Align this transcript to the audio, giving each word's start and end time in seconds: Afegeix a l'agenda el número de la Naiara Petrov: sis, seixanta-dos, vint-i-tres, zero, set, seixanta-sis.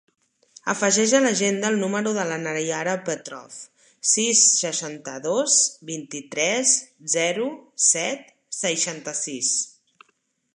Afegeix 0.71 1.11
a 1.17 1.19
l'agenda 1.25 1.67
el 1.73 1.75
número 1.81 2.13
de 2.15 2.23
la 2.29 2.37
Naiara 2.45 2.95
Petrov: 3.09 3.57
sis, 4.13 4.41
seixanta-dos, 4.63 5.59
vint-i-tres, 5.91 6.75
zero, 7.17 7.47
set, 7.93 8.27
seixanta-sis. 8.63 9.57